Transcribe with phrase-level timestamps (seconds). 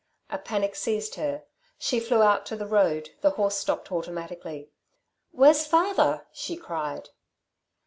[0.31, 1.43] A panic seized her.
[1.77, 4.71] She flew out to the road, the horse stopped automatically.
[5.31, 7.09] "Where's father?" she cried.